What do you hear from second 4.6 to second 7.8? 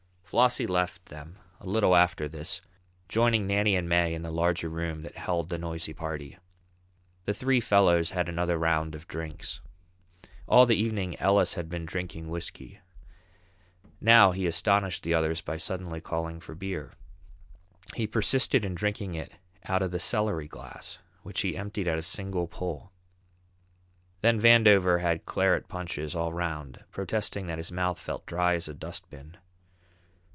room that held the noisy party. The three